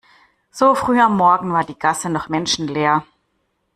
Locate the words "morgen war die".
1.15-1.77